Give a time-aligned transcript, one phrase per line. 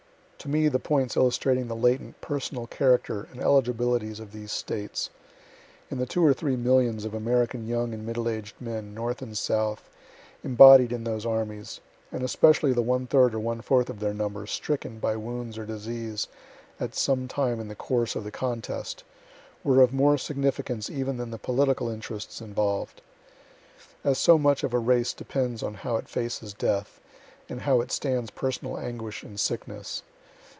[0.43, 5.11] To me the points illustrating the latent personal character and eligibilities of these States,
[5.91, 9.37] in the two or three millions of American young and middle aged men, North and
[9.37, 9.87] South,
[10.43, 11.79] embodied in those armies
[12.11, 15.65] and especially the one third or one fourth of their number, stricken by wounds or
[15.67, 16.27] disease
[16.79, 19.03] at some time in the course of the contest
[19.63, 23.03] were of more significance even than the political interests involved.
[24.03, 26.99] (As so much of a race depends on how it faces death,
[27.47, 30.01] and how it stands personal anguish and sickness.